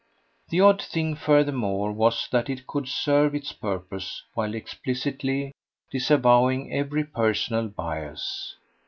The 0.49 0.61
odd 0.61 0.81
thing 0.81 1.15
furthermore 1.15 1.91
was 1.91 2.27
that 2.31 2.49
it 2.49 2.65
could 2.65 2.87
serve 2.87 3.35
its 3.35 3.51
purpose 3.51 4.23
while 4.33 4.55
explicitly 4.55 5.51
disavowing 5.91 6.73
every 6.73 7.03
personal 7.03 7.67
bias. 7.67 8.55